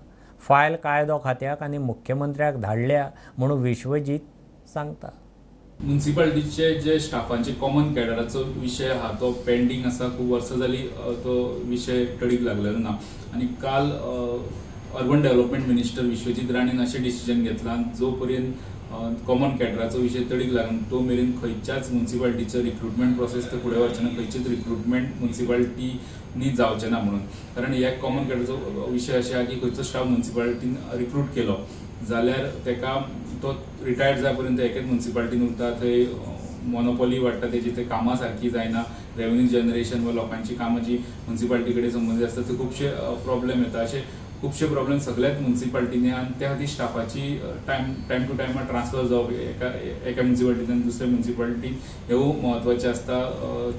फायल 0.47 0.75
कायदो 0.83 1.19
खात्याक 1.24 1.63
आनी 1.63 1.77
मुख्यमंत्र्याक 1.77 2.62
धाडल्या 2.62 3.09
म्हणून 3.38 3.62
विश्वजीत 3.62 4.19
सांगता. 4.74 5.09
म्युन्सिपाल्टीचे 5.81 6.74
जे 6.81 6.98
स्टाफांचे 7.00 7.51
कॉमन 7.62 7.93
कॅडराचो 7.93 8.43
विशय 8.60 8.89
आहा 8.91 9.12
तो 9.19 9.31
पेंडींग 9.46 9.84
आसा 9.86 10.07
खूब 10.17 10.31
वर्सां 10.31 10.57
जाली 10.60 10.77
तो 11.24 11.36
विशय 11.65 12.03
टडीक 12.22 12.41
लागलेलो 12.43 12.77
ना. 12.77 12.96
आनी 13.34 13.46
काल 13.62 13.91
अर्बन 15.00 15.22
डेव्हलपमेंट 15.22 15.67
मिनिस्टर 15.67 16.03
विश्वजीत 16.05 16.51
राणेन 16.51 16.81
अशें 16.81 17.01
डिसिजन 17.03 17.43
घेतला. 17.43 17.75
जो 18.00 18.12
पर्यंत 18.22 18.53
कॉमन 19.27 19.55
कॅडराचो 19.57 20.00
विशय 20.00 20.24
तडीक 20.31 20.51
लागून 20.53 20.77
तो 20.91 21.00
मेरेन 21.00 21.31
खंयच्याच 21.41 21.91
म्युन्सिपालिटीचो 21.91 22.63
रिक्रुटमेंट 22.63 23.15
प्रोसेस 23.17 23.51
ते 23.51 23.57
फुडें 23.63 23.77
व्हरचे 23.77 24.03
ना 24.03 24.10
खंयचेच 24.17 24.48
रिक्रुटमेंट 24.48 25.10
म्युन्सिपाल्टीनी 25.19 26.50
जावचे 26.57 26.89
ना 26.89 27.00
म्हणून. 27.00 27.19
कारण 27.55 27.74
ह्या 27.74 27.91
कॉमन 28.01 28.27
कॅडराचो 28.29 28.88
विशय 28.91 29.17
अशें 29.17 29.36
आहा 29.36 29.43
की 29.46 29.60
खंयचो 29.62 29.84
स्टाफ 29.84 30.05
म्युन्सिपाल्टीन 30.07 30.75
रिक्रूट 30.98 31.34
केलो. 31.36 31.55
जाल्यार 32.10 32.46
तेका 32.65 32.98
तो 33.41 33.51
रिटायर्ड 33.86 34.20
जाय 34.22 34.34
पर्यंत 34.36 34.60
एकेच 34.60 34.86
म्युन्सिपालिटीन 34.86 35.48
उरता 35.48 35.72
थंय 35.82 36.06
मोनोपॉली 36.74 37.20
वाडटा 37.20 37.48
तेजी 37.51 37.72
थंय 37.77 37.84
कामां 37.91 38.15
सारकी 38.17 38.50
जायना 38.50 38.84
रेव्हन्यू 39.17 39.48
जनरेशन 39.50 40.06
वा 40.06 40.12
लोकांची 40.13 40.56
कामां 40.56 40.84
जी 40.84 40.98
म्युन्सिपाल्टी 40.98 41.74
कडेन 41.74 41.91
संबंदीत 41.91 42.25
आसता 42.27 42.41
थंय 42.50 42.58
खुबशे 42.58 42.89
प्रॉब्लेम 43.25 43.63
येता 43.63 43.82
अशें 43.82 44.01
खुबशे 44.41 44.65
प्रॉब्लेम 44.67 44.98
सगळ्याच 45.00 45.39
म्युन्सिपालिटीनी 45.41 46.10
आनी 46.13 46.39
त्या 46.39 46.50
खातीर 46.50 46.67
स्टाफाची 46.67 47.22
टायम 47.67 47.94
टायम 48.10 48.24
टू 48.27 48.34
टायमार 48.38 48.65
ट्रान्सफर 48.70 49.06
जावप 49.08 49.32
एका 49.32 49.72
एका 50.10 50.22
म्युन्सिपालिटींतल्यान 50.22 50.82
दुसऱ्या 50.82 51.08
म्युन्सिपाल्टी 51.08 51.67
ह्यो 52.08 52.20
हो 52.20 52.32
महत्त्वाचे 52.41 52.88
आसता 52.88 53.17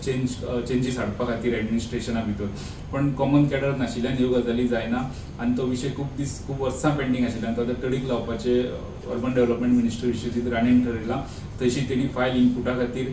चेंज 0.04 0.34
चेंजीस 0.68 0.98
हाडपा 0.98 1.26
खातीर 1.26 1.54
एडमिनिस्ट्रेशना 1.58 2.22
भितर 2.26 2.46
पण 2.92 3.12
कॉमन 3.18 3.46
कॅडर 3.48 3.76
नाशिल्ल्यान 3.76 4.16
ह्यो 4.16 4.28
गजाली 4.32 4.66
जायना 4.68 5.08
आनी 5.40 5.56
तो 5.58 5.66
विशय 5.66 5.94
खूब 5.96 6.16
दीस 6.16 6.38
खूब 6.46 6.62
वर्सां 6.62 6.90
पेंडींग 6.96 7.26
आशिल्ल्यान. 7.26 7.54
तो 7.56 7.62
आतां 7.62 7.82
तडीक 7.82 8.04
लावपाचे 8.08 8.60
अर्बन 8.60 9.34
डेव्हलपमेंट 9.34 9.74
मिनिस्टर 9.74 10.06
विश्वजीत 10.06 10.52
राणेन 10.52 10.84
ठरयलां 10.84 11.20
तशी 11.60 11.88
तेणी 11.88 12.08
फायल 12.14 12.36
इनपुटा 12.36 12.72
खातीर 12.78 13.12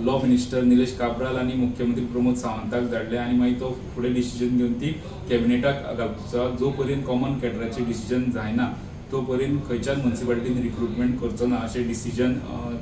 लॉ 0.00 0.16
मिनिस्टर 0.18 0.62
निलेश 0.64 0.96
काब्राल 0.98 1.36
आनी 1.38 1.54
मुख्यमंत्री 1.54 2.04
प्रमोद 2.12 2.36
सावंताक 2.36 2.84
धाडले 2.90 3.16
आनी 3.18 3.36
मागीर 3.38 3.58
तो 3.60 3.70
फुडें 3.94 4.14
डिसिजन 4.14 4.56
घेवन 4.56 4.72
ती 4.80 4.92
कॅबिनेटाक 5.28 5.82
घालपाचो 5.96 6.48
जो 6.60 6.70
पर्यंत 6.78 7.04
कॉमन 7.06 7.38
कॅडराचें 7.38 7.84
डिसिजन 7.86 8.30
जायना 8.34 8.66
तो 9.12 9.20
पर्यंत 9.24 9.60
खंयच्याच 9.68 9.98
म्युन्सिपाल्टीन 9.98 10.62
रिक्रुटमेंट 10.62 11.20
करचो 11.20 11.46
ना 11.46 11.56
अशें 11.64 11.86
डिसिजन 11.88 12.34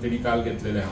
तेणी 0.02 0.16
काल 0.24 0.42
घेतलेलें 0.42 0.80
आहा 0.80 0.90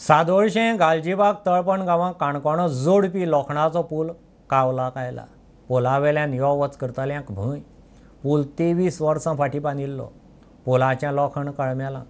सादोळशें 0.00 0.78
गालजीबाग 0.80 1.34
तळपण 1.46 1.80
गांवांत 1.86 2.14
काणकोणो 2.20 2.68
जोडपी 2.82 3.30
लोखणाचो 3.30 3.82
पूल 3.82 4.10
कावलाक 4.50 4.98
आयला 4.98 5.24
पुला 5.68 5.98
वेल्यान 5.98 6.34
यो 6.34 6.54
वच 6.58 6.76
करतल्यांक 6.76 7.32
भंय. 7.32 7.60
पूल 8.26 8.42
तेवीस 8.58 9.00
वर्सां 9.00 9.34
फाटीं 9.36 9.60
बांदिल्लो 9.62 10.04
पुलाचें 10.64 11.12
लोखण 11.14 11.50
कळमेलां 11.58 12.00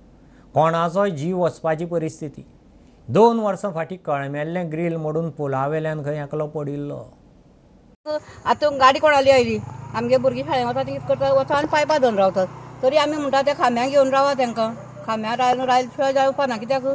कोणाचोय 0.54 1.10
जीव 1.10 1.42
वचपाची 1.42 1.84
परिस्थिती. 1.86 2.44
दोन 3.08 3.40
वर्सां 3.40 3.70
फाटीं 3.72 3.96
कळमेल्लें 4.06 4.70
ग्रील 4.72 4.96
मोडून 4.96 5.28
पुला 5.36 5.66
वेल्यान 5.68 6.02
खंय 6.04 6.22
एकलो 6.22 6.46
पडिल्लो. 6.54 6.98
आतां 8.44 8.72
गाडी 8.80 8.98
कोणाली 8.98 9.30
आयली? 9.30 9.58
आमगे 9.94 10.16
भुरगीं 10.16 10.44
शाळेंत 10.44 10.66
वता 10.68 10.82
ती 10.82 10.96
करता 11.08 11.32
वता 11.32 11.56
आनी 11.56 11.68
पायपा 11.72 11.98
धरून 11.98 12.18
रावतात. 12.18 12.46
तरी 12.82 12.96
आमी 12.96 13.16
म्हणटा 13.16 13.42
त्या 13.42 13.54
खांब्याक 13.58 13.88
घेवन 13.90 14.08
रावा 14.14 14.32
तांकां. 14.38 14.72
खांब्यार 15.06 15.38
रावन 15.38 15.60
रायल 15.68 15.86
शिवाय 15.96 16.12
जावपा 16.12 16.46
ना 16.46 16.56
कित्याक? 16.56 16.86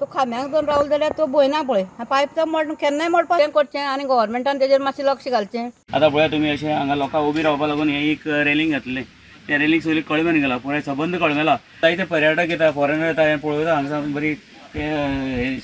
तो 0.00 0.04
खांब्याक 0.12 0.46
धरून 0.50 0.64
रावलो 0.68 0.88
जाल्यार 0.88 1.12
तो 1.18 1.26
भंय 1.26 1.62
पळय. 1.68 1.84
पायप 2.10 2.36
तो 2.36 2.44
मोड 2.46 2.72
केन्नाय 2.80 3.08
मोडपा 3.08 3.38
तें 3.38 3.50
करचें 3.50 3.78
आनी 3.80 4.04
गव्हर्मेंटान 4.04 4.58
तेजेर 4.60 4.80
मातशें 4.82 5.04
लक्ष 5.04 5.28
घालचें. 5.28 5.68
आतां 5.92 6.10
पळया 6.10 6.26
तुमी 6.32 6.50
अशें 6.50 6.72
हांगा 6.72 6.94
लोकांक 6.94 7.28
उबी 7.28 7.42
रावपा 7.42 7.66
लागून 7.66 7.88
हें 7.90 8.00
एक 8.00 8.26
रेलिंग 8.26 8.72
घातलें. 8.72 9.02
तें 9.48 9.58
रेलिंग 9.58 9.80
सगळी 9.80 10.00
कळमेन 10.08 10.40
गेला. 10.42 10.56
पुराय 10.56 10.80
सबंद 10.86 11.16
कळमेला. 11.20 11.56
जायते 11.82 12.04
पर्यटक 12.04 12.50
येता 12.50 12.70
फॉरेनर 12.70 13.06
येता 13.06 13.22
हें 13.28 13.38
पळयता 13.38 13.74
हांगासर 13.74 14.06
बरी 14.14 14.34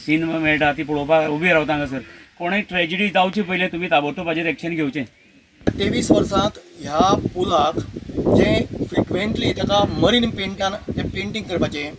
सीन 0.05 0.25
मेळटा 0.25 0.73
ती 0.77 0.83
पळोवपाक 0.83 1.29
उबी 1.31 1.53
रावता 1.53 1.73
हांगासर. 1.73 1.99
कोणूय 2.39 2.61
ट्रेजिडी 2.69 3.09
जावची 3.15 3.43
पयलीं 3.43 3.69
तुमी 3.73 3.91
ताबडतोब 3.91 4.29
हाजेर 4.29 4.47
एक्शन 4.47 4.75
घेवचें. 4.75 5.05
तेवीस 5.79 6.11
वर्सांत 6.11 6.59
ह्या 6.81 7.15
पुलाक 7.35 7.79
जे 8.37 8.55
फ्रिक्वेंटली 8.91 9.53
ताका 9.59 9.85
मरीन 10.01 10.29
पेंटान 10.31 10.75
जे 10.97 11.09
पेंटींग 11.09 11.45
करपाचें 11.45 11.95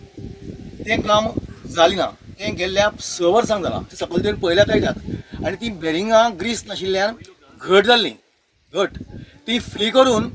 तें 0.86 1.02
काम 1.02 1.30
जालें 1.76 1.96
ना. 1.98 2.10
तें 2.40 2.56
गेल्ल्या 2.58 2.90
स 3.02 3.22
वर्सांक 3.22 3.64
जालां 3.64 3.82
सकयल 3.96 4.24
तेण 4.26 4.36
पळयल्यार 4.40 4.68
कळटात 4.70 5.46
आनी 5.46 5.56
ती 5.62 5.70
बेरिंगां 5.82 6.30
ग्रीस 6.40 6.64
नाशिल्ल्यान 6.68 7.16
घट 7.62 7.86
जाल्ली 7.86 8.14
घट. 8.74 8.98
ती 9.48 9.60
फ्री 9.60 9.90
करून 9.90 10.30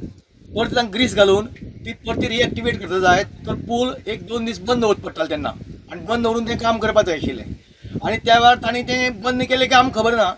परत 0.49 0.75
तांकां 0.77 0.93
ग्रीस 0.95 1.15
घालून 1.15 1.47
ती 1.85 1.93
परती 2.07 2.29
रिएक्टिवेट 2.29 2.79
करता 2.81 2.99
जाय 3.01 3.23
तर 3.47 3.55
पूल 3.69 3.93
एक 4.07 4.27
दोन 4.29 4.45
दीस 4.45 4.59
बंद 4.61 4.83
दवरचो 4.83 5.03
पडटालो 5.03 5.31
तेन्ना 5.31 5.49
आनी 5.93 6.01
बंद 6.07 6.25
दवरून 6.25 6.49
तें 6.49 6.57
काम 6.59 6.79
करपाक 6.79 7.07
जाय 7.07 7.17
आशिल्लें 7.17 7.45
आनी 8.05 8.17
त्या 8.25 8.39
वेळार 8.39 8.57
तांणी 8.63 8.83
तें 8.89 9.21
बंद 9.23 9.43
केलें 9.49 9.69
की 9.69 9.75
आमकां 9.75 10.03
खबर 10.03 10.15
ना. 10.17 10.33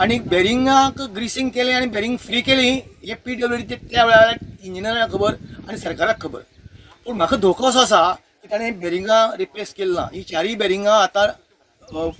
आनी 0.00 0.18
बेरिंगाक 0.30 1.00
ग्रिसींग 1.16 1.48
केलें 1.50 1.72
आनी 1.74 1.86
बेरिंग 1.90 2.16
फ्री 2.20 2.40
केली 2.48 2.70
हे 3.06 3.14
पी 3.24 3.34
डब्ल्यू 3.34 3.58
डी 3.68 3.74
त्या 3.74 4.04
वेळार 4.04 4.34
इंजिनियरांक 4.62 5.12
खबर 5.12 5.34
आनी 5.68 5.78
सरकाराक 5.78 6.20
खबर. 6.22 6.40
पूण 7.04 7.16
म्हाका 7.16 7.36
धोको 7.36 7.68
असो 7.68 7.80
आसा 7.80 8.00
की 8.46 8.52
ताणें 8.52 8.80
बेरिंगां 8.80 9.20
रिप्लेस 9.38 9.72
केली 9.74 9.92
ना 9.94 10.08
ही 10.12 10.22
चारय 10.30 10.54
बेरिंगां 10.56 10.94
आतां 11.02 11.26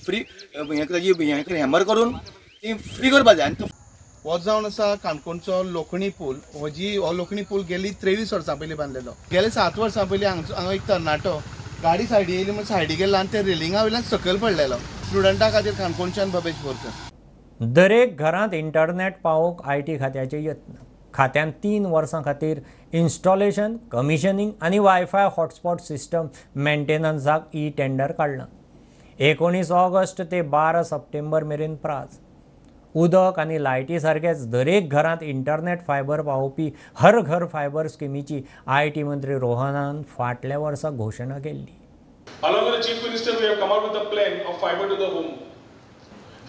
फ्री 0.04 0.18
हें 0.56 0.86
ताजी 0.86 1.12
हें 1.22 1.58
हॅमर 1.60 1.82
करून 1.84 2.12
ती 2.62 2.74
फ्री 2.74 3.10
करपाक 3.10 3.36
जाय 3.36 3.46
आनी 3.46 3.54
तो 3.60 3.66
हो 4.24 4.38
जावन 4.44 4.64
आसा 4.66 4.94
काणकोणचो 5.02 5.62
लोखणी 5.62 6.08
पूल 6.18 6.36
हो 6.54 6.68
जी 6.76 6.96
हो 6.96 7.12
लोखणी 7.12 7.42
पूल 7.50 7.62
गेली 7.68 7.90
त्रेवीस 8.00 8.32
वर्सां 8.32 8.56
पयलीं 8.58 8.76
बांदलेलो 8.76 9.10
गेले 9.32 9.50
सात 9.50 9.78
वर्सां 9.78 10.04
पयलीं 10.06 10.26
हांगा 10.26 10.54
हांगा 10.56 10.72
एक 10.72 10.88
तरणाटो 10.88 11.36
गाडी 11.82 12.06
सायडी 12.06 12.32
येयली 12.32 12.50
म्हणून 12.50 12.66
सायडी 12.66 12.94
गेला 12.94 13.18
आनी 13.18 13.32
ते 13.32 13.42
रेलिंगा 13.42 13.82
वयल्यान 13.82 14.02
सकयल 14.10 14.36
पडलेलो. 14.42 14.76
स्टुडंटा 15.08 15.50
खातीर 15.52 15.74
काणकोणच्यान 15.78 16.30
भवेश 16.30 16.62
बोरकर 16.62 17.64
दरेक 17.74 18.16
घरांत 18.18 18.54
इंटरनेट 18.54 19.20
पावोवंक 19.24 19.62
आय 19.68 19.80
टी 19.80 19.98
खात्याचे 19.98 20.42
यत्न. 20.44 20.72
खात्यान 21.16 21.50
तीन 21.62 21.86
वर्सां 21.86 22.22
खातीर 22.22 22.60
इन्स्टॉलेशन 22.94 23.76
कमिशनींग 23.92 24.50
आनी 24.62 24.78
वायफाय 24.78 25.28
हॉटस्पॉट 25.36 25.80
सिस्टम 25.80 26.28
मेंटेनन्साक 26.56 27.50
ई 27.54 27.68
टेंडर 27.76 28.12
काडलां. 28.18 28.46
एकोणीस 29.18 29.70
ऑगस्ट 29.72 30.22
ते 30.30 30.42
बारा 30.54 30.82
सप्टेंबर 30.82 31.44
मेरेन 31.44 31.76
प्राज. 31.76 32.18
उदक 32.94 33.38
आनी 33.40 33.62
लायटी 33.62 34.00
सारकेच 34.00 34.46
दरेक 34.50 34.90
घरांत 34.90 35.22
इंटरनेट 35.22 35.86
फायबर 35.86 36.22
पावोवपी 36.22 36.70
हर 36.98 37.20
घर 37.20 37.46
फायबर 37.52 37.86
स्किमीची 37.88 38.42
आय 38.66 38.88
टी 38.90 39.02
मंत्री 39.02 39.38
रोहनान 39.38 40.02
फाटल्या 40.18 40.58
वर्सा 40.58 40.90
घोशणा 40.90 41.38
केल्ली. 41.38 41.74
Along 42.42 42.64
with 42.64 42.74
the 42.76 42.82
Chief 42.86 43.02
Minister, 43.02 43.34
we 43.40 43.46
have 43.46 43.58
come 43.58 43.72
out 43.72 43.84
with 43.88 43.98
a 43.98 44.06
plan 44.12 44.40
of 44.46 44.56
fiber 44.60 44.88
to 44.88 44.96
the 44.96 45.10
home. 45.10 45.45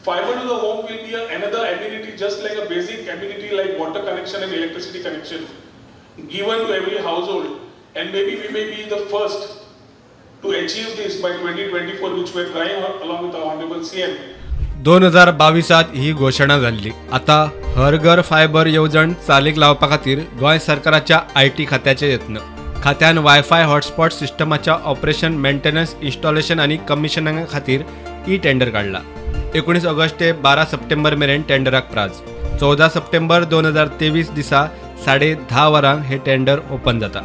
Fiber 0.07 0.33
to 0.33 0.47
the 0.47 0.57
home 0.57 0.85
will 0.85 1.05
be 1.05 1.13
another 1.35 1.63
amenity, 1.67 2.15
just 2.17 2.41
like 2.41 2.57
a 2.57 2.65
basic 2.67 3.01
amenity 3.05 3.49
like 3.51 3.77
water 3.77 4.01
connection 4.01 4.43
and 4.43 4.53
electricity 4.53 5.03
connection, 5.03 5.47
given 6.29 6.65
to 6.65 6.73
every 6.73 6.97
household. 6.99 7.47
And 7.93 8.13
maybe 8.13 8.35
we 8.37 8.47
may 8.49 8.65
be 8.73 8.89
the 8.89 9.05
first 9.07 9.57
To 10.43 10.49
achieve 10.51 10.95
this 10.95 11.19
by 11.19 11.29
2024, 11.31 12.13
which 12.13 12.33
we 12.33 12.41
are 12.41 12.49
trying 12.49 12.83
along 13.01 13.25
with 13.25 13.35
our 13.35 13.45
Honorable 13.51 13.79
CM, 13.85 14.11
दोन 14.83 15.03
हजार 15.03 15.31
बावीसात 15.39 15.95
ही 15.95 16.11
घोषणा 16.13 16.57
जाल्ली 16.59 16.91
आता 17.13 17.37
हर 17.77 17.97
घर 17.97 18.21
fibre 18.29 18.67
येवजण 18.67 19.13
चालीक 19.27 19.57
लावपा 19.57 19.87
खातीर 19.89 20.19
गोंय 20.39 20.59
सरकाराच्या 20.67 21.19
आय 21.35 21.49
टी 21.57 21.65
खात्याचे 21.71 22.13
यत्न 22.13 22.56
खात्यान 22.83 23.17
वायफाय 23.17 23.63
हॉटस्पॉट 23.63 24.11
सिस्टमाच्या 24.11 24.73
ऑपरेशन 24.85 25.33
मेंटेनन्स 25.43 25.95
इन्स्टॉलेशन 26.01 26.59
आनी 26.59 26.77
कमिशनिंगा 26.89 27.43
खातीर 27.51 27.81
ई 28.27 28.37
टेंडर 28.43 28.69
काडला 28.69 29.01
एकोणीस 29.55 29.85
ऑगस्ट 29.85 30.19
ते 30.19 30.31
बारा 30.43 30.65
सप्टेंबर 30.65 31.15
मेरेन 31.15 31.41
टेंडराक 31.49 31.91
प्राज. 31.91 32.11
चौदा 32.59 32.87
सप्टेंबर 32.89 33.43
दोन 33.43 33.65
हजार 33.65 33.87
तेवीस 33.99 34.29
दिसा 34.31 34.65
साडे 35.05 35.33
धा 35.49 35.67
वरांक 35.67 36.03
हे 36.05 36.17
टेंडर 36.25 36.59
ओपन 36.71 36.99
जाता. 36.99 37.21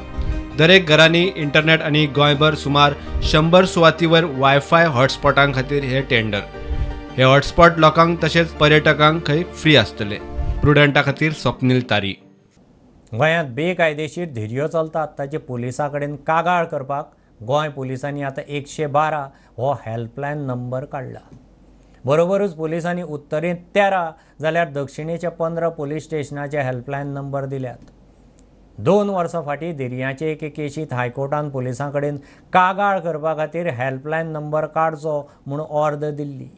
दरेक 0.58 0.86
घरांनी 0.86 1.22
इंटरनेट 1.36 1.82
आनी 1.82 2.06
गोंयभर 2.16 2.54
सुमार 2.54 2.94
शंबर 3.30 3.64
सुवातीवर 3.66 4.24
वायफाय 4.38 4.86
हॉटस्पॉटां 4.86 5.52
खातीर 5.52 5.84
हे 5.84 6.00
टेंडर. 6.10 6.42
हे 7.16 7.22
हॉटस्पॉट 7.22 7.78
लोकांक 7.78 8.18
तशेंच 8.24 8.50
पर्यटकांक 8.60 9.26
खंय 9.26 9.42
फ्री 9.62 9.76
आसतले. 9.76 10.18
प्रुडंटा 10.62 11.02
खातीर 11.02 11.32
स्वप्नील 11.32 11.82
तारी. 11.90 12.14
गोंयांत 13.18 13.48
बेकायदेशीर 13.54 14.28
धिरयो 14.34 14.66
चलतात. 14.66 15.08
ताचे 15.18 15.38
पुलिसा 15.38 15.88
कडेन 15.88 16.14
कागाळ 16.26 16.64
करपाक 16.66 17.10
गोंय 17.46 17.68
पुलिसांनी 17.68 18.22
आतां 18.22 18.44
एकशे 18.48 18.86
बारा 18.86 19.26
हो 19.56 19.72
हेल्पलायन 19.86 20.46
नंबर 20.46 20.84
काडला. 20.84 21.18
बरोबरूच 22.04 22.54
पुलिसांनी 22.56 23.02
उत्तरेंत 23.02 23.56
तेरा 23.74 24.10
जाल्यार 24.40 24.68
दक्षिणेचे 24.72 25.28
पंदरा 25.28 25.68
पुलीस 25.68 26.04
स्टेशनाचे 26.04 26.62
हेल्पलायन 26.62 27.12
नंबर 27.14 27.44
दिल्यात. 27.44 27.90
दोन 28.78 29.10
वर्सां 29.10 29.42
फाटीं 29.44 29.76
धिरयांचे 29.76 30.30
एके 30.30 30.48
केशींत 30.48 30.92
हायकोर्टान 30.92 31.50
पुलिसां 31.50 31.90
कडेन 31.90 32.16
कागाळ 32.52 32.98
करपा 33.00 33.34
खातीर 33.36 33.68
हेल्पलायन 33.74 34.32
नंबर 34.32 34.66
काडचो 34.66 35.20
म्हूण 35.46 35.60
ऑर्द 35.60 36.04
दिल्ली. 36.04 36.48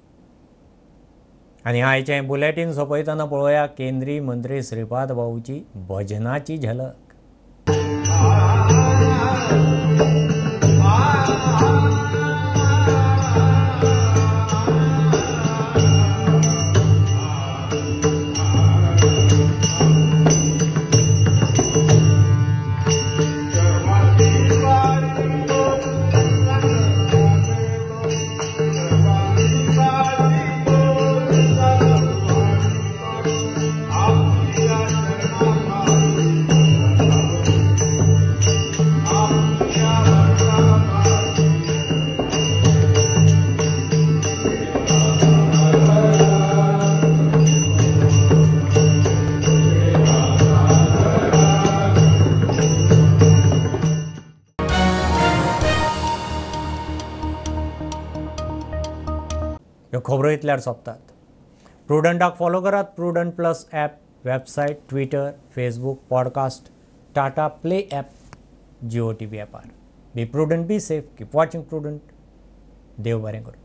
आनी 1.67 1.81
आयचें 1.81 2.27
बुलेटीन 2.27 2.73
सोंपयतना 2.73 3.25
पळोवया 3.25 3.65
केंद्रीय 3.79 4.21
मंत्री 4.21 4.63
श्रीपाद 4.63 5.13
भाऊची 5.13 5.63
भजनाची 5.89 6.59
झलक 6.59 7.05
इतल्यार 60.31 60.61
सोंपतात 60.61 61.13
प्रुडंटाक 61.87 62.37
फॉलो 62.37 62.61
करात 62.61 62.85
Prudent 62.85 63.35
plus 63.35 63.67
app 63.73 63.91
website 64.25 64.79
Twitter 64.89 65.31
Facebook 65.55 66.01
podcast 66.11 66.73
Tata 67.15 67.49
play 67.49 67.83
app 67.93 68.11
Jio 68.89 69.13
T 69.13 69.27
V 69.27 69.41
ॲपार 69.41 69.69
be 70.15 70.25
Prudent 70.25 70.67
be 70.67 70.81
safe 70.81 71.05
keep 71.19 71.37
watching 71.37 71.63
Prudent 71.63 72.01
देव 72.99 73.23
बरें 73.23 73.43
करूँ 73.43 73.64